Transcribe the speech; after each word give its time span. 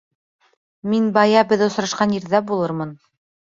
Мин 0.93 1.11
бая 1.19 1.45
беҙ 1.53 1.65
осрашҡан 1.67 2.17
ерҙә 2.19 2.43
булырмын. 2.51 2.99